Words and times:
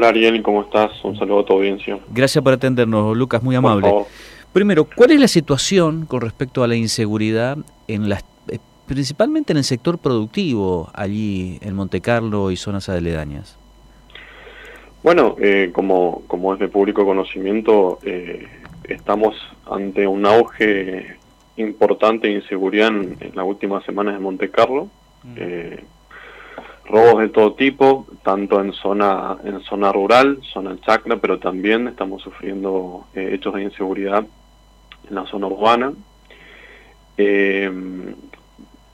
Hola 0.00 0.08
Ariel, 0.08 0.42
¿cómo 0.42 0.62
estás? 0.62 0.92
Un 1.04 1.14
saludo 1.14 1.40
a 1.40 1.44
tu 1.44 1.52
audiencia. 1.52 1.98
Gracias 2.08 2.42
por 2.42 2.54
atendernos, 2.54 3.14
Lucas, 3.14 3.42
muy 3.42 3.54
amable. 3.54 3.86
Primero, 4.50 4.86
¿cuál 4.96 5.10
es 5.10 5.20
la 5.20 5.28
situación 5.28 6.06
con 6.06 6.22
respecto 6.22 6.64
a 6.64 6.68
la 6.68 6.74
inseguridad 6.74 7.58
en 7.86 8.08
las 8.08 8.24
eh, 8.48 8.60
principalmente 8.86 9.52
en 9.52 9.58
el 9.58 9.64
sector 9.64 9.98
productivo 9.98 10.88
allí 10.94 11.58
en 11.60 11.74
Monte 11.74 12.00
Carlo 12.00 12.50
y 12.50 12.56
zonas 12.56 12.88
aledañas? 12.88 13.58
Bueno, 15.02 15.36
eh, 15.38 15.68
como, 15.70 16.22
como 16.28 16.54
es 16.54 16.60
de 16.60 16.68
público 16.68 17.04
conocimiento, 17.04 17.98
eh, 18.02 18.48
estamos 18.84 19.36
ante 19.70 20.06
un 20.06 20.24
auge 20.24 21.18
importante 21.58 22.28
de 22.28 22.36
inseguridad 22.36 22.88
en, 22.88 23.18
las 23.34 23.44
últimas 23.44 23.84
semanas 23.84 24.14
de 24.14 24.20
Monte 24.20 24.50
Carlo. 24.50 24.88
Mm 25.24 25.99
robos 26.90 27.22
de 27.22 27.28
todo 27.28 27.54
tipo, 27.54 28.06
tanto 28.22 28.60
en 28.60 28.72
zona 28.72 29.38
en 29.44 29.60
zona 29.60 29.92
rural, 29.92 30.38
zona 30.52 30.76
chacra, 30.80 31.16
pero 31.16 31.38
también 31.38 31.88
estamos 31.88 32.22
sufriendo 32.22 33.06
eh, 33.14 33.30
hechos 33.34 33.54
de 33.54 33.62
inseguridad 33.62 34.26
en 35.08 35.14
la 35.14 35.26
zona 35.26 35.46
urbana. 35.46 35.92
Eh, 37.16 37.70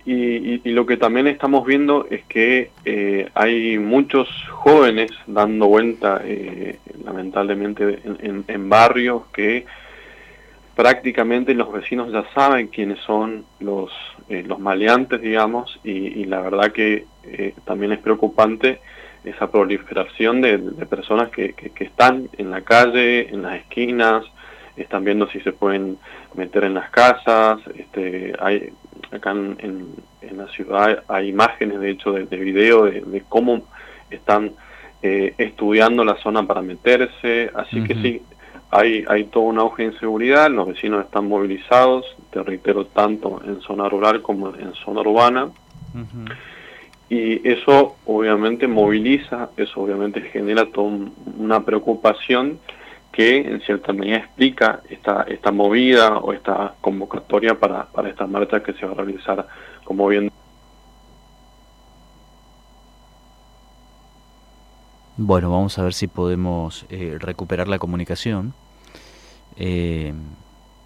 y, 0.05 0.71
lo 0.71 0.87
que 0.87 0.97
también 0.97 1.27
estamos 1.27 1.67
viendo 1.67 2.07
es 2.09 2.25
que 2.27 2.71
eh, 2.85 3.29
hay 3.35 3.77
muchos 3.79 4.29
jóvenes 4.51 5.11
dando 5.27 5.67
vuelta, 5.67 6.23
lamentablemente, 7.05 7.99
en, 8.05 8.69
barrios 8.69 9.23
que 9.33 9.67
prácticamente 10.77 11.55
los 11.55 11.73
vecinos 11.73 12.13
ya 12.13 12.25
saben 12.35 12.69
quiénes 12.69 13.01
son 13.01 13.47
los, 13.59 13.91
los 14.29 14.61
maleantes, 14.61 15.21
digamos, 15.21 15.81
y 15.83 16.25
la 16.27 16.41
verdad 16.41 16.71
que 16.71 17.07
eh, 17.27 17.55
también 17.65 17.93
es 17.93 17.99
preocupante 17.99 18.81
esa 19.25 19.51
proliferación 19.51 20.41
de, 20.41 20.59
personas 20.89 21.31
que, 21.31 21.53
que, 21.53 21.85
están 21.85 22.29
en 22.39 22.51
la 22.51 22.61
calle, 22.61 23.29
en 23.29 23.43
las 23.43 23.57
esquinas, 23.57 24.25
están 24.77 25.05
viendo 25.05 25.29
si 25.29 25.41
se 25.41 25.53
pueden 25.53 25.99
meter 26.35 26.65
en 26.65 26.75
las 26.75 26.91
casas. 26.91 27.59
Este, 27.75 28.33
hay 28.39 28.73
acá 29.11 29.33
en, 29.33 29.57
en, 30.23 30.37
la 30.37 30.49
ciudad 30.49 31.03
hay 31.09 31.29
imágenes, 31.29 31.81
de 31.81 31.91
hecho, 31.91 32.13
de, 32.13 32.25
video 32.37 32.85
de, 32.85 33.23
cómo 33.29 33.63
están 34.11 34.53
eh, 35.03 35.35
estudiando 35.39 36.05
la 36.05 36.17
zona 36.17 36.47
para 36.47 36.63
meterse. 36.63 37.51
Así 37.55 37.83
que 37.85 37.95
sí, 37.95 38.23
hay, 38.71 39.05
hay 39.09 39.25
todo 39.25 39.45
un 39.45 39.59
auge 39.59 39.85
de 39.85 39.93
inseguridad, 39.93 40.51
los 40.51 40.69
vecinos 40.69 41.05
están 41.05 41.29
movilizados, 41.29 42.05
te 42.31 42.43
reitero, 42.43 42.87
tanto 42.87 43.41
en 43.45 43.61
zona 43.61 43.89
rural 43.89 44.23
como 44.23 44.55
en 44.55 44.73
zona 44.75 45.01
urbana 45.01 45.49
y 47.09 47.49
eso 47.49 47.97
obviamente 48.05 48.67
moviliza, 48.67 49.51
eso 49.57 49.81
obviamente 49.81 50.21
genera 50.23 50.67
toda 50.67 51.09
una 51.39 51.65
preocupación 51.65 52.59
que 53.13 53.39
en 53.39 53.61
cierta 53.63 53.93
medida 53.93 54.19
explica 54.19 54.83
esta, 54.91 55.23
esta 55.23 55.53
movida 55.53 56.19
o 56.19 56.33
esta 56.33 56.75
convocatoria 56.81 57.59
para, 57.59 57.87
para 57.87 58.11
esta 58.11 58.27
marcha 58.27 58.63
que 58.63 58.75
se 58.75 58.85
va 58.85 58.93
a 58.93 58.97
realizar 58.97 59.47
como 59.85 60.09
bien. 60.09 60.31
Bueno, 65.17 65.51
vamos 65.51 65.79
a 65.79 65.83
ver 65.83 65.95
si 65.95 66.09
podemos 66.09 66.85
eh, 66.91 67.17
recuperar 67.19 67.69
la 67.69 67.79
comunicación. 67.79 68.53
Eh, 69.57 70.13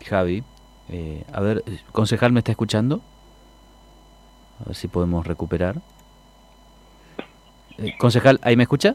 Javi, 0.07 0.45
eh, 0.89 1.25
a 1.33 1.41
ver, 1.41 1.65
concejal, 1.91 2.31
¿me 2.31 2.39
está 2.39 2.53
escuchando? 2.53 3.01
A 4.61 4.67
ver 4.67 4.77
si 4.77 4.87
podemos 4.87 5.27
recuperar. 5.27 5.81
Eh, 7.83 7.95
concejal, 7.97 8.39
¿ahí 8.43 8.57
me 8.57 8.65
escucha? 8.65 8.95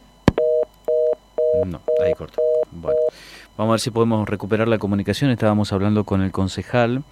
No, 1.66 1.82
ahí 2.04 2.14
corto. 2.14 2.40
Bueno, 2.72 3.00
vamos 3.58 3.72
a 3.72 3.74
ver 3.74 3.80
si 3.80 3.90
podemos 3.90 4.30
recuperar 4.30 4.68
la 4.68 4.78
comunicación. 4.78 5.32
Estábamos 5.32 5.74
hablando 5.74 6.04
con 6.04 6.22
el 6.22 6.32
concejal 6.32 7.04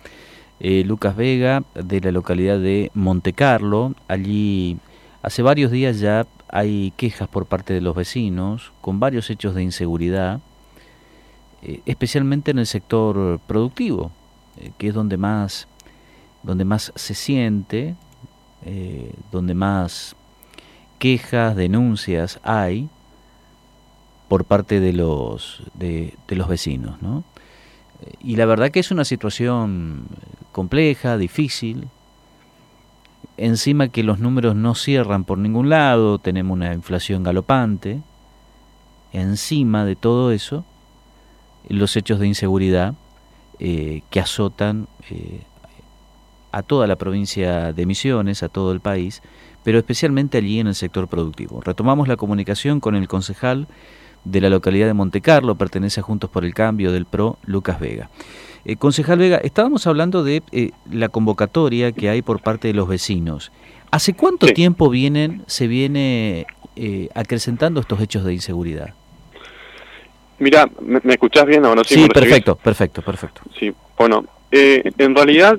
eh, 0.60 0.84
Lucas 0.86 1.16
Vega 1.16 1.64
de 1.74 2.00
la 2.00 2.12
localidad 2.12 2.60
de 2.60 2.92
Montecarlo. 2.94 3.96
Allí 4.08 4.78
hace 5.24 5.42
varios 5.42 5.72
días 5.72 6.00
ya 6.00 6.28
hay 6.48 6.94
quejas 6.96 7.28
por 7.28 7.48
parte 7.48 7.74
de 7.74 7.82
los 7.82 7.96
vecinos 7.96 8.72
con 8.82 9.00
varios 9.00 9.32
hechos 9.32 9.56
de 9.56 9.64
inseguridad, 9.64 10.42
eh, 11.64 11.82
especialmente 11.88 12.52
en 12.52 12.60
el 12.60 12.68
sector 12.68 13.40
productivo, 13.48 14.12
que 14.78 14.90
es 14.90 14.94
donde 14.94 15.18
más, 15.18 15.68
donde 16.44 16.66
más 16.66 16.94
se 16.96 17.16
siente, 17.16 17.96
donde 19.32 19.56
más 19.56 20.16
quejas, 21.04 21.58
denuncias 21.58 22.40
hay 22.44 22.88
por 24.30 24.46
parte 24.46 24.80
de 24.80 24.94
los, 24.94 25.62
de, 25.74 26.16
los 26.30 26.48
vecinos. 26.48 27.02
¿no? 27.02 27.26
Y 28.22 28.38
la 28.38 28.46
verdad 28.46 28.72
que 28.72 28.80
es 28.80 28.90
una 28.90 29.04
situación 29.04 30.06
compleja, 30.54 31.18
difícil. 31.18 31.90
Encima 33.36 33.90
que 33.90 34.02
los 34.02 34.20
números 34.20 34.56
no 34.56 34.76
cierran 34.76 35.26
por 35.26 35.40
ningún 35.40 35.68
lado, 35.68 36.20
tenemos 36.20 36.56
una 36.56 36.74
inflación 36.74 37.22
galopante. 37.22 38.02
Encima 39.12 39.84
de 39.84 39.98
todo 39.98 40.32
eso, 40.32 40.64
los 41.68 41.98
hechos 41.98 42.18
de 42.18 42.28
inseguridad 42.28 42.94
eh, 43.60 44.04
que 44.10 44.22
azotan 44.22 44.88
eh, 45.10 45.42
a 46.54 46.62
toda 46.62 46.88
la 46.88 46.96
provincia 46.96 47.74
de 47.74 47.86
Misiones, 47.86 48.44
a 48.44 48.48
todo 48.48 48.72
el 48.72 48.80
país, 48.80 49.22
pero 49.64 49.80
especialmente 49.80 50.38
allí 50.38 50.60
en 50.60 50.68
el 50.68 50.76
sector 50.76 51.08
productivo. 51.08 51.62
Retomamos 51.62 52.08
la 52.08 52.16
comunicación 52.16 52.80
con 52.80 52.96
el 52.96 53.08
concejal 53.08 53.68
de 54.24 54.40
la 54.40 54.50
localidad 54.50 54.86
de 54.86 54.94
Montecarlo, 54.94 55.56
pertenece 55.56 56.00
a 56.00 56.04
Juntos 56.04 56.30
por 56.30 56.46
el 56.46 56.54
Cambio 56.54 56.92
del 56.92 57.06
PRO, 57.06 57.38
Lucas 57.46 57.80
Vega. 57.80 58.10
Eh, 58.66 58.76
concejal 58.76 59.18
Vega, 59.18 59.38
estábamos 59.38 59.88
hablando 59.88 60.24
de 60.24 60.44
eh, 60.52 60.72
la 60.92 61.10
convocatoria 61.10 61.92
que 61.92 62.10
hay 62.10 62.22
por 62.22 62.42
parte 62.42 62.68
de 62.68 62.76
los 62.76 62.88
vecinos. 62.88 63.52
¿Hace 63.90 64.14
cuánto 64.14 64.46
tiempo 64.48 64.90
vienen, 64.90 65.42
se 65.48 65.68
viene 65.68 66.46
eh, 66.76 67.10
acrecentando 67.16 67.82
estos 67.82 68.00
hechos 68.00 68.24
de 68.24 68.34
inseguridad? 68.34 68.94
Mira, 70.38 70.70
¿me, 70.82 71.00
escuchás 71.06 71.48
bien 71.48 71.66
o 71.66 71.76
no? 71.76 71.84
Sí, 71.84 72.08
perfecto, 72.08 72.56
perfecto, 72.56 73.02
perfecto. 73.02 73.42
Sí, 73.60 73.74
bueno, 73.98 74.26
en 74.52 75.16
realidad 75.16 75.58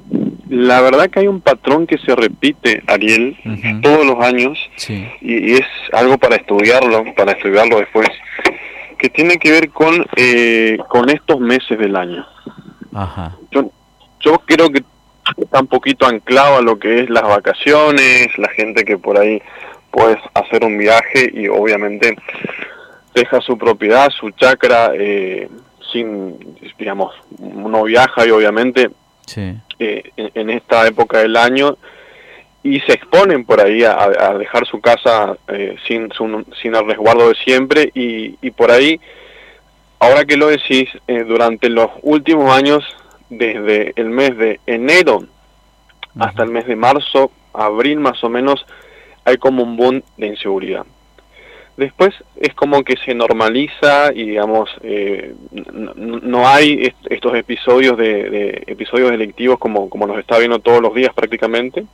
la 0.49 0.81
verdad 0.81 1.11
que 1.11 1.21
hay 1.21 1.29
un 1.29 1.41
patrón 1.41 1.87
que 1.87 1.99
se 1.99 2.15
repite, 2.15 2.83
Ariel, 2.87 3.37
todos 3.83 4.05
los 4.05 4.23
años, 4.25 4.59
y, 5.21 5.55
es 5.55 5.67
algo 5.93 6.19
para 6.19 6.37
estudiarlo, 6.37 7.05
para 7.17 7.33
estudiarlo 7.33 7.79
después, 7.79 8.09
que 8.99 9.09
tiene 9.09 9.39
que 9.39 9.51
ver 9.51 9.71
con, 9.71 10.07
eh, 10.17 10.79
con 10.89 11.11
estos 11.11 11.41
meses 11.41 11.79
del 11.79 11.97
año. 11.97 12.27
Yo, 13.51 13.71
yo 14.21 14.39
creo 14.47 14.71
que 14.71 14.85
está 15.39 15.61
un 15.61 15.67
poquito 15.67 16.07
anclado 16.07 16.59
a 16.59 16.63
lo 16.63 16.79
que 16.79 17.01
es 17.01 17.11
las 17.11 17.25
vacaciones, 17.25 18.29
la 18.39 18.49
gente 18.51 18.85
que 18.85 18.99
por 18.99 19.19
ahí 19.19 19.41
puede 19.91 20.19
hacer 20.35 20.65
un 20.65 20.79
viaje 20.79 21.31
y 21.33 21.49
obviamente 21.49 22.17
deja 23.15 23.41
su 23.41 23.57
propiedad, 23.57 24.11
su 24.11 24.31
chacra, 24.33 24.91
eh, 24.95 25.49
sin, 25.93 26.57
digamos, 26.79 27.15
uno 27.39 27.85
viaja 27.85 28.27
y 28.27 28.31
obviamente 28.31 28.91
eh, 29.79 30.11
en, 30.17 30.51
esta 30.51 30.87
época 30.87 31.19
del 31.19 31.37
año 31.37 31.77
y 32.63 32.81
se 32.81 32.93
exponen 32.93 33.45
por 33.45 33.61
ahí 33.61 33.85
a, 33.85 34.35
dejar 34.39 34.67
su 34.67 34.81
casa 34.81 35.37
eh, 35.49 35.77
sin, 35.87 36.11
sin 36.63 36.75
el 36.75 36.87
resguardo 36.87 37.29
de 37.29 37.35
siempre 37.35 37.91
y, 37.95 38.37
y 38.41 38.51
por 38.51 38.71
ahí, 38.71 39.01
ahora 39.99 40.25
que 40.25 40.37
lo 40.37 40.49
decís, 40.49 40.89
eh, 41.07 41.25
durante 41.25 41.69
los 41.69 41.91
últimos 42.03 42.51
años, 42.51 42.85
desde 43.29 43.93
el 43.97 44.11
mes 44.11 44.37
de 44.37 44.61
enero 44.67 45.25
hasta 46.19 46.45
el 46.45 46.51
mes 46.51 46.67
de 46.67 46.77
marzo, 46.77 47.31
abril 47.53 47.99
más 48.01 48.23
o 48.23 48.29
menos, 48.29 48.65
hay 49.25 49.37
como 49.37 49.63
un 49.63 49.77
boom 49.77 50.03
de 50.17 50.29
inseguridad. 50.29 50.87
Después 51.77 52.15
es 52.37 52.55
como 52.55 52.85
que 52.85 52.97
se 53.05 53.15
normaliza 53.15 54.13
y 54.15 54.27
digamos 54.27 54.71
eh, 54.83 55.35
no, 55.51 56.47
hay 56.47 56.93
estos 57.11 57.35
episodios 57.35 57.99
de, 57.99 58.63
episodios 58.67 59.11
delictivos 59.11 59.59
como, 59.59 59.91
como 59.91 60.07
los 60.07 60.19
está 60.19 60.39
viendo 60.39 60.61
todos 60.61 60.81
los 60.81 60.95
días 60.95 61.13
prácticamente. 61.13 61.85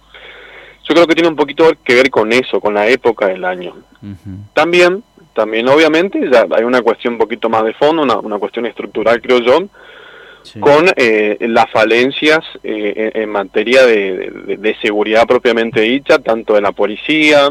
Yo 0.87 0.95
creo 0.95 1.07
que 1.07 1.15
tiene 1.15 1.31
un 1.31 1.37
poquito 1.37 1.71
que 1.83 1.95
ver 1.95 2.11
con 2.11 2.33
eso, 2.33 2.61
con 2.61 2.75
la 2.75 2.89
época 2.89 3.29
del 3.29 3.45
año. 3.45 3.75
También, 4.53 5.03
también 5.35 5.67
obviamente 5.69 6.29
ya 6.31 6.47
hay 6.51 6.65
una 6.65 6.83
cuestión 6.83 7.15
un 7.15 7.21
poquito 7.21 7.49
más 7.49 7.65
de 7.65 7.73
fondo, 7.73 8.03
una, 8.03 8.19
una 8.19 8.39
cuestión 8.39 8.67
estructural 8.67 9.23
creo 9.23 9.39
yo, 9.39 9.61
con 10.59 10.87
eh, 10.97 11.39
las 11.41 11.71
falencias 11.71 12.41
eh, 12.63 13.13
en, 13.15 13.31
materia 13.31 13.87
de, 13.87 14.57
de 14.59 14.77
seguridad 14.83 15.27
propiamente 15.27 15.81
dicha, 15.81 16.19
tanto 16.19 16.55
de 16.55 16.61
la 16.63 16.73
policía, 16.73 17.51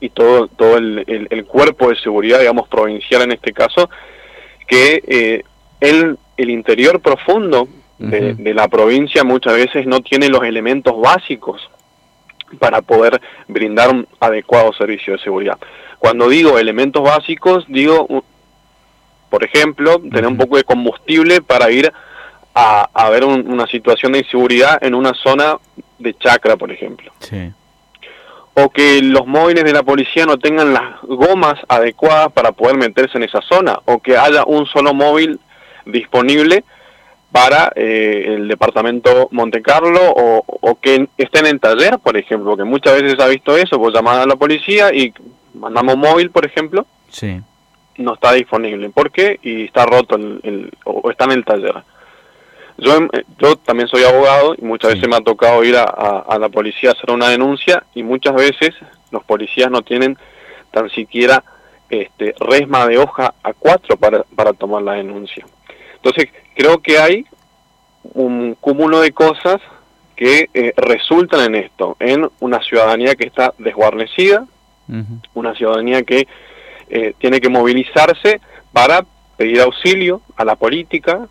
y 0.00 0.10
todo, 0.10 0.48
todo 0.48 0.76
el, 0.76 1.26
el, 1.30 1.44
cuerpo 1.44 1.88
de 1.90 1.96
seguridad, 1.96 2.38
digamos, 2.38 2.68
provincial 2.68 3.22
en 3.22 3.32
este 3.32 3.52
caso, 3.52 3.90
que 4.66 5.02
eh, 5.06 5.42
el, 5.80 6.18
el 6.36 6.50
interior 6.50 7.00
profundo 7.00 7.68
de, 7.98 8.54
la 8.54 8.68
provincia 8.68 9.24
muchas 9.24 9.54
veces 9.54 9.86
no 9.86 10.00
tiene 10.00 10.28
los 10.28 10.44
elementos 10.44 10.94
básicos 11.00 11.68
para 12.58 12.80
poder 12.80 13.20
brindar 13.48 13.90
un 13.90 14.06
adecuado 14.20 14.72
servicio 14.72 15.14
de 15.14 15.18
seguridad. 15.18 15.58
Cuando 15.98 16.28
digo 16.28 16.58
elementos 16.58 17.02
básicos, 17.02 17.64
digo, 17.66 18.24
por 19.28 19.44
ejemplo, 19.44 20.00
tener 20.00 20.28
un 20.28 20.36
poco 20.36 20.56
de 20.56 20.64
combustible 20.64 21.42
para 21.42 21.70
ir 21.70 21.92
a, 22.54 22.88
a 22.94 23.10
ver 23.10 23.24
una 23.24 23.66
situación 23.66 24.12
de 24.12 24.20
inseguridad 24.20 24.78
en 24.82 24.94
una 24.94 25.12
zona 25.14 25.58
de 25.98 26.14
chacra, 26.14 26.56
por 26.56 26.70
ejemplo. 26.70 27.12
O 28.60 28.70
que 28.70 29.00
los 29.02 29.26
móviles 29.26 29.62
de 29.62 29.72
la 29.72 29.82
policía 29.82 30.26
no 30.26 30.38
tengan 30.38 30.72
las 30.72 31.00
gomas 31.02 31.54
adecuadas 31.68 32.32
para 32.32 32.52
poder 32.52 32.76
meterse 32.76 33.16
en 33.16 33.24
esa 33.24 33.40
zona, 33.42 33.78
o 33.84 34.00
que 34.00 34.16
haya 34.16 34.44
un 34.44 34.66
solo 34.66 34.94
móvil 34.94 35.38
disponible 35.86 36.64
para 37.30 37.70
eh, 37.76 38.24
el 38.26 38.48
departamento 38.48 39.28
Monte 39.32 39.62
Carlo 39.62 40.00
o, 40.02 40.42
o, 40.46 40.80
que 40.80 41.08
estén 41.18 41.46
en 41.46 41.58
taller, 41.58 41.98
por 41.98 42.16
ejemplo, 42.16 42.56
que 42.56 42.64
muchas 42.64 43.00
veces 43.00 43.20
ha 43.20 43.28
visto 43.28 43.56
eso, 43.56 43.78
pues 43.78 43.94
llamar 43.94 44.20
a 44.20 44.26
la 44.26 44.36
policía 44.36 44.92
y 44.92 45.12
mandamos 45.54 45.96
móvil, 45.96 46.30
por 46.30 46.46
ejemplo, 46.46 46.86
sí. 47.08 47.40
no 47.96 48.14
está 48.14 48.32
disponible. 48.32 48.90
¿Por 48.90 49.10
qué? 49.10 49.38
Y 49.42 49.64
está 49.64 49.84
roto 49.84 50.16
el, 50.16 50.72
o 50.84 51.10
está 51.10 51.26
en 51.26 51.32
el 51.32 51.44
taller. 51.44 51.74
Yo, 52.78 52.96
em, 52.96 53.08
yo 53.38 53.56
también 53.56 53.88
soy 53.88 54.04
abogado 54.04 54.54
y 54.56 54.62
muchas 54.64 54.94
veces 54.94 55.08
me 55.08 55.16
ha 55.16 55.20
tocado 55.20 55.62
ir 55.64 55.76
a, 55.76 55.82
a, 55.82 56.38
la 56.38 56.48
policía 56.48 56.90
a 56.90 56.92
hacer 56.92 57.10
una 57.10 57.28
denuncia 57.28 57.82
y 57.94 58.02
muchas 58.02 58.34
veces 58.34 58.70
los 59.10 59.24
policías 59.24 59.70
no 59.70 59.82
tienen 59.82 60.16
tan 60.70 60.88
siquiera 60.90 61.42
este 61.90 62.34
resma 62.38 62.86
de 62.86 62.98
hoja 62.98 63.34
a 63.42 63.52
cuatro 63.52 63.96
para, 63.96 64.22
para 64.22 64.52
tomar 64.52 64.82
la 64.82 64.92
denuncia. 64.92 65.44
Entonces, 65.96 66.28
creo 66.54 66.80
que 66.80 66.98
hay 66.98 67.26
un 68.14 68.56
cúmulo 68.60 69.00
de 69.00 69.12
cosas 69.12 69.60
que 70.16 70.48
eh, 70.52 70.72
resultan 70.76 71.54
en 71.54 71.54
esto, 71.54 71.96
en 72.00 72.28
una 72.40 72.60
ciudadanía 72.62 73.14
que 73.14 73.26
está 73.26 73.54
desguarnecida, 73.58 74.46
una 75.34 75.54
ciudadanía 75.54 76.02
que 76.02 76.26
eh, 76.88 77.14
tiene 77.18 77.40
que 77.42 77.50
movilizarse 77.50 78.40
para 78.72 79.04
pedir 79.36 79.60
auxilio 79.60 80.22
a 80.34 80.44
la 80.46 80.56
política, 80.56 81.28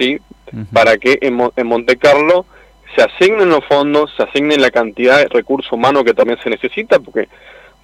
¿sí? 0.00 0.18
para 0.72 0.96
que 0.96 1.18
en, 1.20 1.38
en 1.54 1.66
Monte 1.66 1.96
Carlo 1.96 2.46
se 2.96 3.02
asignen 3.02 3.50
los 3.50 3.64
fondos, 3.66 4.10
se 4.16 4.24
asignen 4.24 4.60
la 4.60 4.70
cantidad 4.70 5.18
de 5.18 5.28
recursos 5.28 5.70
humanos 5.70 6.02
que 6.04 6.14
también 6.14 6.40
se 6.42 6.50
necesita, 6.50 6.98
porque, 6.98 7.28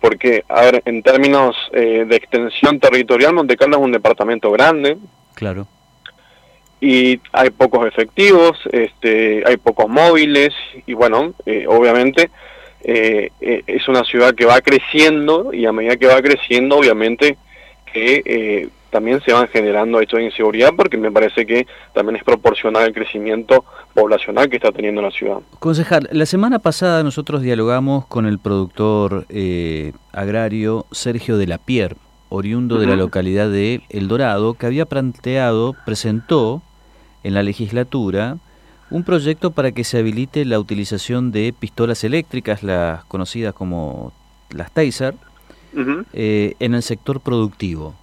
porque 0.01 0.45
a 0.49 0.63
ver, 0.63 0.83
en 0.85 1.03
términos 1.03 1.55
eh, 1.73 2.05
de 2.09 2.17
extensión 2.17 2.81
territorial, 2.81 3.35
Monte 3.35 3.57
Carlo 3.57 3.77
es 3.77 3.83
un 3.83 3.93
departamento 3.93 4.51
grande. 4.51 4.97
Claro 5.35 5.69
y 6.79 7.19
hay 7.33 7.49
pocos 7.51 7.87
efectivos, 7.87 8.59
este, 8.71 9.43
hay 9.47 9.57
pocos 9.57 9.89
móviles 9.89 10.53
y 10.87 10.93
bueno, 10.93 11.33
eh, 11.47 11.65
obviamente 11.67 12.31
eh, 12.85 13.31
es 13.41 13.89
una 13.89 14.05
ciudad 14.05 14.35
que 14.35 14.45
va 14.45 14.61
creciendo 14.61 15.55
y 15.55 15.65
a 15.65 15.73
medida 15.73 15.97
que 15.97 16.07
va 16.07 16.21
creciendo 16.21 16.77
obviamente 16.77 17.39
que 17.91 18.69
también 18.97 19.21
se 19.21 19.33
van 19.35 19.47
generando 19.49 20.01
hechos 20.01 20.21
de 20.21 20.25
inseguridad 20.25 20.71
porque 20.75 20.97
me 20.97 21.13
parece 21.13 21.45
que 21.45 21.67
también 21.93 22.17
es 22.17 22.25
proporcional 22.25 22.85
al 22.85 22.95
crecimiento 22.95 23.67
poblacional 23.93 24.49
que 24.49 24.57
está 24.57 24.73
teniendo 24.73 25.03
la 25.03 25.11
ciudad. 25.11 25.41
Concejal, 25.59 26.09
la 26.13 26.25
semana 26.25 26.61
pasada 26.61 27.03
nosotros 27.03 27.43
dialogamos 27.43 28.07
con 28.07 28.25
el 28.25 28.39
productor 28.39 29.27
agrario 30.13 30.87
Sergio 30.93 31.37
de 31.37 31.47
la 31.47 31.59
Pierre 31.59 31.97
oriundo 32.31 32.79
de 32.79 32.87
la 32.87 32.97
localidad 32.97 33.51
de 33.51 33.83
El 33.91 34.09
Dorado, 34.09 34.55
que 34.55 34.65
había 34.65 34.87
planteado, 34.87 35.75
presentó 35.85 36.63
en 37.23 37.35
la 37.35 37.43
legislatura 37.43 38.39
un 38.91 39.05
proyecto 39.05 39.51
para 39.51 39.73
que 39.73 39.85
se 39.85 39.99
habilite 39.99 40.47
la 40.47 40.59
utilización 40.59 41.33
de 41.33 41.55
pistolas 41.59 42.03
eléctricas, 42.03 42.63
las 42.63 43.05
conocidas 43.05 43.53
como 43.53 44.15
las 44.51 44.73
Taser, 44.73 45.15
eh, 46.15 46.55
en 46.59 46.75
el 46.75 46.83
sector 46.83 47.21
productivo. 47.21 47.95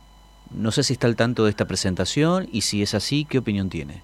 No 0.55 0.71
sé 0.71 0.83
si 0.83 0.93
está 0.93 1.07
al 1.07 1.15
tanto 1.15 1.45
de 1.45 1.49
esta 1.49 1.65
presentación 1.65 2.47
y 2.51 2.61
si 2.61 2.81
es 2.81 2.93
así, 2.93 3.25
¿qué 3.25 3.39
opinión 3.39 3.69
tiene? 3.69 4.01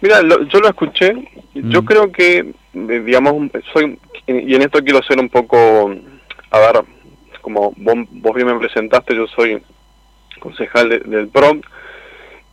Mira, 0.00 0.20
yo 0.22 0.60
lo 0.60 0.68
escuché. 0.68 1.14
Yo 1.54 1.82
mm. 1.82 1.84
creo 1.84 2.12
que, 2.12 2.38
eh, 2.74 3.02
digamos, 3.06 3.50
soy, 3.72 3.98
y 4.26 4.54
en 4.54 4.62
esto 4.62 4.82
quiero 4.82 5.02
ser 5.02 5.18
un 5.18 5.28
poco, 5.28 5.94
a 6.50 6.58
ver, 6.58 6.84
como 7.40 7.72
vos, 7.76 8.34
bien 8.34 8.46
me 8.46 8.58
presentaste, 8.58 9.14
yo 9.14 9.26
soy 9.28 9.62
concejal 10.40 10.88
del 10.88 11.28
PROM 11.28 11.60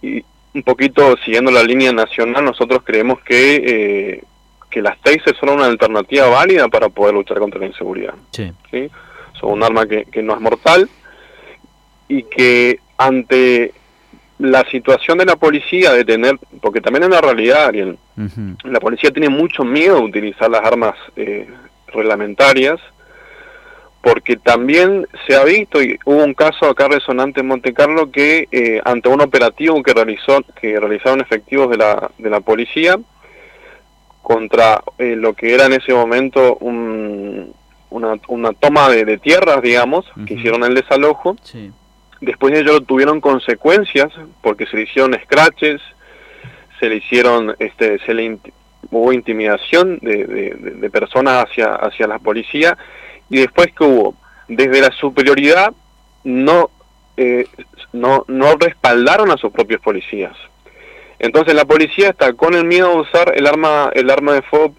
y 0.02 0.24
un 0.54 0.64
poquito 0.64 1.16
siguiendo 1.26 1.52
la 1.52 1.64
línea 1.64 1.92
nacional, 1.92 2.46
nosotros 2.46 2.84
creemos 2.86 3.20
que, 3.22 3.56
eh, 3.56 4.24
que 4.70 4.82
las 4.82 5.00
TASER 5.02 5.36
son 5.38 5.50
una 5.50 5.66
alternativa 5.66 6.28
válida 6.28 6.68
para 6.68 6.90
poder 6.90 7.16
luchar 7.16 7.40
contra 7.40 7.60
la 7.60 7.68
inseguridad. 7.68 8.14
Sí. 8.32 8.52
Son 9.40 9.52
un 9.52 9.64
arma 9.64 9.86
que, 9.88 10.06
que 10.06 10.22
no 10.22 10.34
es 10.34 10.40
mortal 10.42 10.90
y 12.12 12.24
que 12.24 12.80
ante 12.98 13.74
la 14.38 14.66
situación 14.70 15.18
de 15.20 15.26
la 15.26 15.38
policía 15.38 15.94
de 15.94 16.04
tener, 16.04 16.38
porque 16.62 16.82
también 16.82 17.06
en 17.06 17.12
la 17.12 17.22
realidad, 17.22 17.68
Ariel, 17.68 17.98
la 18.66 18.80
policía 18.82 19.12
tiene 19.12 19.30
mucho 19.30 19.64
miedo 19.64 19.96
de 19.96 20.04
utilizar 20.04 20.50
las 20.50 20.62
armas 20.62 20.96
eh, 21.16 21.48
reglamentarias, 21.88 22.80
porque 24.02 24.36
también 24.36 25.08
se 25.26 25.38
ha 25.38 25.46
visto 25.46 25.82
y 25.82 25.98
hubo 26.04 26.22
un 26.22 26.34
caso 26.34 26.66
acá 26.66 26.90
resonante 26.90 27.40
en 27.40 27.48
Monte 27.48 27.74
Carlo 27.74 28.12
que 28.12 28.48
eh, 28.52 28.82
ante 28.84 29.08
un 29.08 29.22
operativo 29.22 29.82
que 29.82 29.94
realizó 29.94 30.42
que 30.60 30.80
realizaron 30.80 31.22
efectivos 31.22 31.70
de 31.70 31.78
la 31.78 32.10
de 32.18 32.30
la 32.32 32.42
policía 32.42 33.00
contra 34.24 34.84
eh, 34.98 35.16
lo 35.16 35.34
que 35.34 35.54
era 35.54 35.68
en 35.68 35.74
ese 35.74 35.94
momento 35.94 36.58
un, 36.62 37.54
una, 37.92 38.20
una 38.28 38.54
toma 38.54 38.90
de, 38.90 39.20
tierras 39.20 39.62
digamos 39.62 40.04
que 40.26 40.34
hicieron 40.34 40.64
el 40.64 40.74
desalojo 40.74 41.36
después 42.22 42.54
de 42.54 42.62
ello 42.62 42.82
tuvieron 42.82 43.20
consecuencias 43.20 44.12
porque 44.42 44.66
se 44.68 44.78
le 44.78 44.84
hicieron 44.84 45.18
scratches 45.24 45.82
se 46.80 46.90
le 46.90 46.96
hicieron 46.96 47.56
este 47.60 48.00
se 48.00 48.14
le 48.14 48.40
hubo 48.90 49.14
intimidación 49.14 50.00
de, 50.02 50.26
de, 50.26 50.90
personas 50.90 51.46
hacia 51.46 51.76
hacia 51.76 52.08
la 52.08 52.20
policía 52.20 52.78
y 53.32 53.40
después 53.40 53.68
que 53.68 53.86
hubo, 53.86 54.16
desde 54.50 54.82
la 54.82 54.92
superioridad 54.92 55.74
no, 56.26 56.70
eh, 57.16 57.48
no, 57.94 58.26
no 58.28 58.56
respaldaron 58.58 59.32
a 59.32 59.38
sus 59.38 59.52
propios 59.52 59.80
policías. 59.82 60.36
Entonces 61.18 61.56
la 61.56 61.64
policía 61.64 62.10
está 62.10 62.34
con 62.34 62.54
el 62.56 62.66
miedo 62.66 62.90
de 62.90 63.02
usar 63.02 63.34
el 63.36 63.48
arma, 63.48 63.90
el 63.94 64.10
arma 64.10 64.34
de 64.34 64.42
fuego 64.42 64.76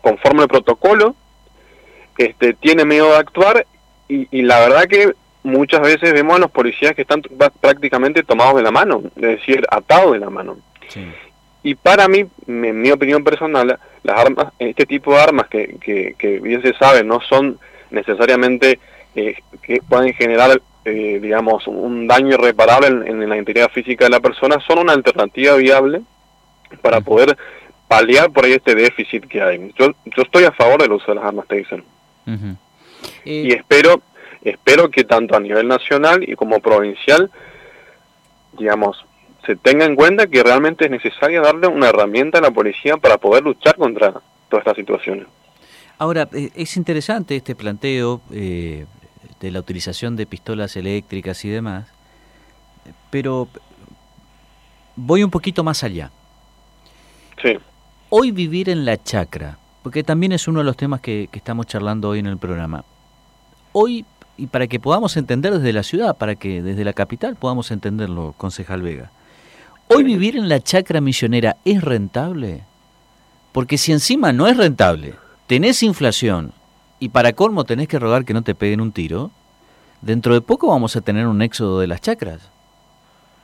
conforme 0.00 0.42
al 0.42 0.48
protocolo, 0.48 1.14
este, 2.16 2.54
tiene 2.54 2.86
miedo 2.86 3.10
de 3.10 3.16
actuar 3.16 3.66
y, 4.08 4.42
la 4.42 4.60
verdad 4.60 4.84
que 4.84 5.14
muchas 5.42 5.80
veces 5.80 6.12
vemos 6.12 6.36
a 6.36 6.40
los 6.40 6.50
policías 6.50 6.94
que 6.94 7.02
están 7.02 7.22
prácticamente 7.60 8.22
tomados 8.22 8.56
de 8.56 8.62
la 8.62 8.70
mano, 8.70 9.02
es 9.16 9.22
decir, 9.22 9.64
atados 9.70 10.12
de 10.12 10.18
la 10.18 10.30
mano. 10.30 10.58
Y 11.62 11.74
para 11.76 12.08
mí, 12.08 12.26
en 12.46 12.80
mi 12.80 12.90
opinión 12.90 13.22
personal, 13.22 13.78
las 14.02 14.18
armas, 14.18 14.52
este 14.58 14.84
tipo 14.84 15.12
de 15.12 15.20
armas 15.20 15.46
que, 15.48 15.76
que, 15.80 16.14
que 16.18 16.40
bien 16.40 16.60
se 16.60 16.74
sabe 16.74 17.04
no 17.04 17.20
son 17.20 17.58
necesariamente 17.90 18.78
eh, 19.14 19.36
que 19.62 19.80
pueden 19.86 20.14
generar, 20.14 20.60
eh, 20.84 21.18
digamos, 21.20 21.66
un 21.66 22.08
daño 22.08 22.34
irreparable 22.34 22.88
en, 22.88 23.28
la 23.28 23.36
integridad 23.36 23.70
física 23.70 24.06
de 24.06 24.10
la 24.10 24.20
persona, 24.20 24.58
son 24.66 24.78
una 24.78 24.94
alternativa 24.94 25.54
viable 25.56 26.02
para 26.80 27.00
poder 27.02 27.36
paliar 27.86 28.30
por 28.30 28.46
ahí 28.46 28.52
este 28.52 28.74
déficit 28.74 29.26
que 29.26 29.42
hay. 29.42 29.72
Yo, 29.78 29.92
yo 30.06 30.22
estoy 30.22 30.44
a 30.44 30.52
favor 30.52 30.80
del 30.80 30.92
uso 30.92 31.06
de 31.08 31.16
las 31.16 31.24
armas 31.24 31.46
Taser. 31.46 31.84
Y 33.24 33.52
espero, 33.52 34.00
espero 34.42 34.90
que 34.90 35.04
tanto 35.04 35.36
a 35.36 35.40
nivel 35.40 35.68
nacional 35.68 36.28
y 36.28 36.34
como 36.34 36.60
provincial, 36.60 37.30
digamos, 38.58 39.04
se 39.46 39.56
tenga 39.56 39.84
en 39.84 39.96
cuenta 39.96 40.26
que 40.26 40.42
realmente 40.42 40.84
es 40.84 40.90
necesario 40.90 41.42
darle 41.42 41.66
una 41.66 41.88
herramienta 41.88 42.38
a 42.38 42.42
la 42.42 42.50
policía 42.50 42.96
para 42.96 43.18
poder 43.18 43.42
luchar 43.42 43.76
contra 43.76 44.12
todas 44.48 44.66
estas 44.66 44.76
situaciones. 44.76 45.26
Ahora, 45.98 46.28
eh, 46.32 46.50
es 46.54 46.76
interesante 46.76 47.36
este 47.36 47.54
planteo 47.54 48.22
eh, 48.32 48.86
de 49.40 49.50
la 49.50 49.60
utilización 49.60 50.16
de 50.16 50.26
pistolas 50.26 50.76
eléctricas 50.76 51.44
y 51.44 51.48
demás, 51.48 51.88
pero 53.10 53.48
voy 54.96 55.22
un 55.22 55.30
poquito 55.30 55.64
más 55.64 55.82
allá. 55.84 56.10
Sí. 57.42 57.56
Hoy 58.10 58.30
vivir 58.30 58.68
en 58.68 58.84
la 58.84 59.02
chacra, 59.02 59.58
porque 59.82 60.02
también 60.04 60.32
es 60.32 60.46
uno 60.46 60.60
de 60.60 60.64
los 60.64 60.76
temas 60.76 61.00
que, 61.00 61.28
estamos 61.32 61.66
charlando 61.66 62.10
hoy 62.10 62.20
en 62.20 62.26
el 62.26 62.38
programa. 62.38 62.84
Hoy, 63.72 64.04
y 64.42 64.48
para 64.48 64.66
que 64.66 64.80
podamos 64.80 65.16
entender 65.16 65.52
desde 65.52 65.72
la 65.72 65.84
ciudad, 65.84 66.16
para 66.16 66.34
que 66.34 66.62
desde 66.62 66.84
la 66.84 66.94
capital 66.94 67.36
podamos 67.36 67.70
entenderlo, 67.70 68.34
concejal 68.36 68.82
Vega, 68.82 69.12
¿hoy 69.86 70.02
vivir 70.02 70.36
en 70.36 70.48
la 70.48 70.58
chacra 70.58 71.00
misionera 71.00 71.58
es 71.64 71.80
rentable? 71.80 72.64
Porque 73.52 73.78
si 73.78 73.92
encima 73.92 74.32
no 74.32 74.48
es 74.48 74.56
rentable, 74.56 75.14
tenés 75.46 75.84
inflación 75.84 76.52
y 76.98 77.10
para 77.10 77.34
colmo 77.34 77.62
tenés 77.62 77.86
que 77.86 78.00
rogar 78.00 78.24
que 78.24 78.34
no 78.34 78.42
te 78.42 78.56
peguen 78.56 78.80
un 78.80 78.90
tiro, 78.90 79.30
dentro 80.00 80.34
de 80.34 80.40
poco 80.40 80.66
vamos 80.66 80.96
a 80.96 81.02
tener 81.02 81.28
un 81.28 81.40
éxodo 81.40 81.78
de 81.78 81.86
las 81.86 82.00
chacras. 82.00 82.50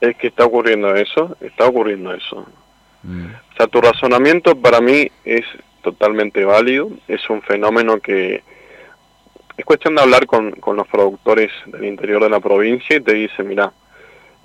Es 0.01 0.17
que 0.17 0.27
está 0.27 0.43
ocurriendo 0.43 0.93
eso, 0.95 1.37
está 1.39 1.65
ocurriendo 1.65 2.13
eso. 2.13 2.45
Mm. 3.03 3.27
O 3.53 3.55
sea, 3.55 3.67
tu 3.67 3.79
razonamiento 3.79 4.53
para 4.53 4.81
mí 4.81 5.09
es 5.23 5.45
totalmente 5.81 6.43
válido. 6.43 6.89
Es 7.07 7.29
un 7.29 7.41
fenómeno 7.41 8.01
que 8.01 8.43
es 9.59 9.65
cuestión 9.65 9.93
de 9.95 10.01
hablar 10.01 10.25
con, 10.25 10.51
con 10.51 10.77
los 10.77 10.87
productores 10.87 11.51
del 11.65 11.83
interior 11.83 12.23
de 12.23 12.29
la 12.29 12.39
provincia 12.39 12.95
y 12.95 13.01
te 13.01 13.13
dice, 13.13 13.43
mira, 13.43 13.73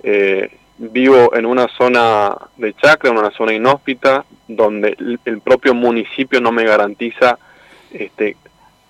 eh, 0.03 0.51
vivo 0.77 1.33
en 1.33 1.45
una 1.45 1.69
zona 1.69 2.35
de 2.57 2.73
chacra, 2.73 3.11
en 3.11 3.17
una 3.17 3.31
zona 3.31 3.53
inhóspita, 3.53 4.25
donde 4.49 4.97
el, 5.23 5.39
propio 5.39 5.73
municipio 5.73 6.41
no 6.41 6.51
me 6.51 6.65
garantiza 6.65 7.39
este, 7.91 8.35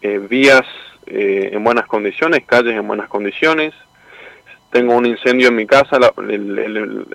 eh, 0.01 0.17
vías 0.17 0.63
eh, 1.05 1.51
en 1.53 1.63
buenas 1.63 1.85
condiciones, 1.85 2.43
calles 2.43 2.73
en 2.73 2.87
buenas 2.87 3.07
condiciones. 3.07 3.75
Tengo 4.71 4.95
un 4.95 5.05
incendio 5.05 5.49
en 5.49 5.55
mi 5.55 5.67
casa, 5.67 5.99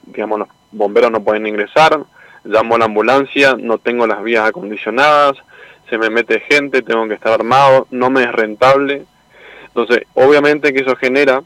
digamos, 0.07 0.39
los 0.39 0.49
bomberos 0.71 1.11
no 1.11 1.25
pueden 1.25 1.49
ingresar, 1.49 1.99
llamo 2.45 2.77
a 2.77 2.79
la 2.79 2.85
ambulancia, 2.85 3.57
no 3.59 3.79
tengo 3.79 4.07
las 4.07 4.23
vías 4.23 4.47
acondicionadas, 4.47 5.37
se 5.91 5.99
me 5.99 6.09
mete 6.09 6.41
gente, 6.41 6.81
tengo 6.81 7.07
que 7.09 7.15
estar 7.15 7.33
armado, 7.33 7.87
no 7.91 8.09
me 8.09 8.23
es 8.23 8.33
rentable. 8.33 9.05
Entonces, 9.67 10.05
obviamente 10.15 10.73
que 10.73 10.81
eso 10.81 10.97
genera, 10.97 11.43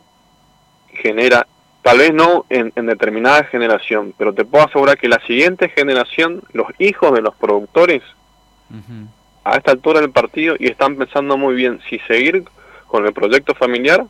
genera 0.88 1.46
Tal 1.84 1.98
vez 1.98 2.14
no 2.14 2.46
en, 2.48 2.72
determinada 2.86 3.44
generación, 3.44 4.14
pero 4.16 4.32
te 4.32 4.46
puedo 4.46 4.64
asegurar 4.64 4.96
que 4.96 5.06
la 5.06 5.20
siguiente 5.26 5.68
generación, 5.68 6.42
los 6.54 6.68
hijos 6.78 7.12
de 7.12 7.20
los 7.20 7.34
productores, 7.34 8.02
a 9.44 9.56
esta 9.56 9.72
altura 9.72 10.00
del 10.00 10.10
partido, 10.10 10.56
y 10.58 10.68
están 10.68 10.96
pensando 10.96 11.36
muy 11.36 11.54
bien 11.54 11.80
si 11.90 11.98
seguir 12.08 12.44
con 12.86 13.04
el 13.04 13.12
proyecto 13.12 13.54
familiar 13.54 14.06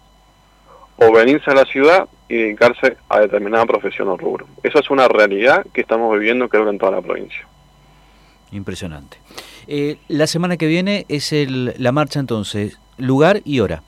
o 0.99 1.13
venirse 1.13 1.51
a 1.51 1.55
la 1.55 1.65
ciudad 1.65 2.09
y 2.29 2.37
dedicarse 2.37 2.97
a 3.09 3.19
determinada 3.19 3.67
profesión 3.67 4.07
o 4.07 4.17
rubro. 4.17 4.47
Eso 4.63 4.79
es 4.79 4.89
una 4.89 5.09
realidad 5.09 5.67
que 5.75 5.81
estamos 5.81 6.17
viviendo 6.17 6.49
creo 6.49 6.63
que 6.63 6.71
en 6.71 6.79
toda 6.79 6.93
la 6.93 7.03
provincia. 7.03 7.45
Impresionante. 8.55 9.19
Eh, 9.67 9.99
la 10.09 10.27
semana 10.27 10.57
que 10.57 10.67
viene 10.67 11.05
es 11.09 11.33
el, 11.33 11.75
la 11.77 11.93
marcha 11.93 12.21
entonces, 12.21 12.79
lugar 12.97 13.41
y 13.45 13.61
hora. 13.61 13.83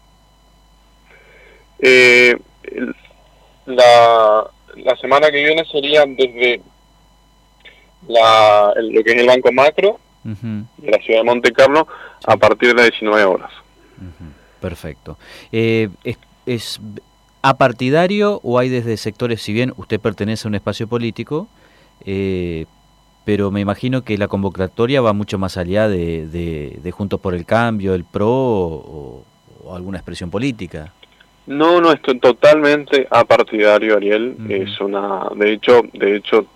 Eh, 1.78 2.37
la, 3.66 4.50
la 4.76 4.96
semana 4.96 5.30
que 5.30 5.44
viene 5.44 5.64
sería 5.64 6.04
desde 6.06 6.61
la, 8.08 8.73
lo 8.76 9.04
que 9.04 9.12
es 9.12 9.16
el 9.16 9.26
Banco 9.26 9.52
Macro 9.52 10.00
de 10.25 10.90
la 10.90 10.99
ciudad 10.99 11.20
de 11.20 11.25
Monte 11.25 11.52
Carlo 11.52 11.87
a 12.26 12.37
partir 12.37 12.70
de 12.70 12.75
las 12.75 12.90
19 12.90 13.25
horas. 13.25 13.52
Perfecto. 14.61 15.16
Eh, 15.52 15.88
es, 16.02 16.18
¿Es 16.44 16.80
apartidario 17.42 18.40
o 18.42 18.58
hay 18.58 18.68
desde 18.68 18.96
sectores, 18.96 19.40
si 19.42 19.52
bien 19.52 19.73
usted 19.76 20.00
pertenece 20.00 20.46
a 20.46 20.50
un 20.50 20.56
espacio 20.56 20.88
político, 20.88 21.46
eh, 22.04 22.66
pero 23.26 23.50
me 23.50 23.61
imagino 23.61 24.04
que 24.04 24.16
la 24.16 24.28
convocatoria 24.28 25.00
va 25.00 25.12
mucho 25.12 25.37
más 25.37 25.56
allá 25.56 25.88
de, 25.88 26.28
de, 26.28 26.90
Juntos 26.92 27.18
por 27.18 27.35
el 27.35 27.45
Cambio, 27.45 27.92
el 27.92 28.04
PRO 28.04 28.30
o 28.30 29.25
alguna 29.75 29.99
expresión 29.99 30.30
política? 30.30 30.92
No, 31.49 31.80
no, 31.80 31.90
estoy 31.90 32.21
totalmente 32.21 33.09
apartidario, 33.11 33.97
Ariel. 33.97 34.37
Es 34.49 34.80
una, 34.80 35.28
de 35.35 35.54
hecho, 35.54 35.83
de 35.92 36.14
hecho, 36.14 36.47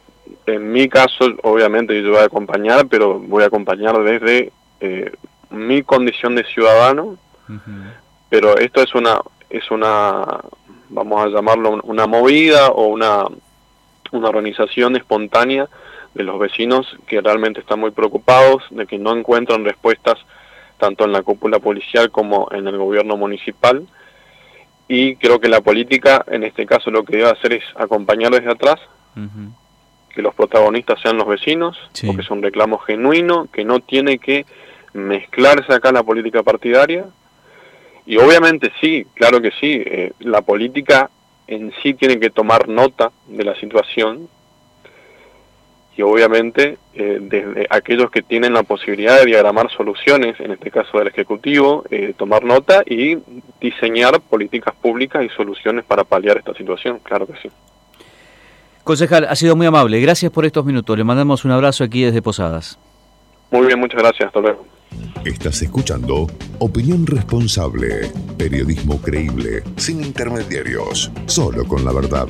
en 0.47 0.71
mi 0.71 0.89
caso, 0.89 1.27
obviamente 1.43 2.01
yo 2.01 2.11
voy 2.11 2.21
a 2.21 2.27
acompañar, 2.27 2.87
pero 2.87 3.19
voy 3.19 3.43
a 3.43 3.47
acompañar 3.47 4.01
desde 4.05 4.53
eh, 4.81 5.13
mi 5.51 5.83
condición 5.83 6.37
de 6.37 6.45
ciudadano. 6.45 7.19
Pero 8.29 8.57
esto 8.59 8.81
es 8.81 8.95
una, 8.95 9.21
es 9.49 9.69
una, 9.73 10.25
vamos 10.89 11.25
a 11.25 11.29
llamarlo 11.29 11.81
una 11.83 12.07
movida 12.07 12.69
o 12.69 12.87
una, 12.87 13.25
una 14.13 14.29
organización 14.29 14.95
espontánea 14.95 15.69
de 16.15 16.25
los 16.25 16.39
vecinos 16.39 16.87
que 17.07 17.21
realmente 17.21 17.61
están 17.61 17.81
muy 17.81 17.91
preocupados 17.91 18.65
de 18.71 18.87
que 18.87 18.99
no 18.99 19.17
encuentran 19.17 19.65
respuestas 19.65 20.19
tanto 20.79 21.05
en 21.05 21.13
la 21.13 21.23
cúpula 21.23 21.59
policial 21.61 22.11
como 22.11 22.49
en 22.51 22.67
el 22.67 22.77
gobierno 22.79 23.17
municipal. 23.17 23.87
Y 24.89 25.15
creo 25.17 25.39
que 25.39 25.49
la 25.49 25.61
política 25.61 26.25
en 26.29 26.43
este 26.43 26.67
caso 26.67 26.91
lo 26.91 27.05
que 27.05 27.19
debe 27.19 27.31
hacer 27.31 27.53
es 27.53 27.65
acompañar 27.77 28.33
desde 28.33 28.51
atrás, 28.51 28.81
que 30.15 30.23
los 30.23 30.35
protagonistas 30.35 31.01
sean 31.01 31.19
los 31.19 31.29
vecinos, 31.29 31.79
porque 32.05 32.23
es 32.23 32.31
un 32.31 32.43
reclamo 32.43 32.79
genuino, 32.79 33.47
que 33.53 33.65
no 33.65 33.79
tiene 33.81 34.19
que 34.19 34.47
mezclarse 34.93 35.73
acá 35.73 35.93
la 35.93 36.03
política 36.03 36.43
partidaria. 36.43 37.07
Y 38.07 38.17
obviamente 38.17 38.73
sí, 38.81 39.07
claro 39.15 39.41
que 39.41 39.53
sí, 39.53 39.83
eh, 39.87 40.13
la 40.19 40.41
política 40.43 41.11
en 41.47 41.73
sí 41.83 41.95
tiene 41.95 42.19
que 42.19 42.31
tomar 42.31 42.69
nota 42.69 43.13
de 43.29 43.45
la 43.45 43.55
situación, 43.57 44.29
y 45.97 46.03
obviamente 46.03 46.79
eh, 46.95 47.19
desde 47.21 47.67
aquellos 47.69 48.11
que 48.11 48.23
tienen 48.23 48.53
la 48.53 48.63
posibilidad 48.63 49.19
de 49.19 49.27
diagramar 49.27 49.71
soluciones, 49.71 50.39
en 50.41 50.53
este 50.53 50.71
caso 50.71 50.99
del 50.99 51.09
Ejecutivo, 51.09 51.85
eh, 51.91 52.15
tomar 52.17 52.45
nota 52.45 52.83
y 52.87 53.19
diseñar 53.61 54.21
políticas 54.21 54.75
públicas 54.81 55.25
y 55.25 55.29
soluciones 55.31 55.85
para 55.85 56.05
paliar 56.05 56.39
esta 56.39 56.55
situación, 56.55 57.01
claro 57.03 57.27
que 57.27 57.35
sí. 57.43 57.51
Concejal, 58.85 59.27
ha 59.29 59.37
sido 59.37 59.57
muy 59.57 59.67
amable, 59.67 60.01
gracias 60.01 60.33
por 60.33 60.47
estos 60.47 60.65
minutos, 60.65 60.97
le 60.97 61.05
mandamos 61.05 61.45
un 61.45 61.51
abrazo 61.51 61.85
aquí 61.85 62.03
desde 62.03 62.23
Posadas. 62.23 62.79
Muy 63.51 63.67
bien, 63.67 63.79
muchas 63.79 64.01
gracias, 64.01 64.29
hasta 64.29 64.41
luego. 64.41 64.65
Estás 65.25 65.61
escuchando 65.63 66.27
Opinión 66.59 67.07
Responsable, 67.07 68.11
periodismo 68.39 69.01
creíble, 69.01 69.63
sin 69.77 70.03
intermediarios, 70.03 71.11
solo 71.27 71.65
con 71.67 71.85
la 71.85 71.93
verdad. 71.93 72.27